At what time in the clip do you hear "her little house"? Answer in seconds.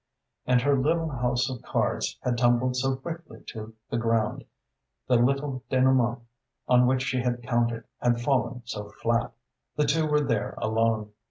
0.63-1.47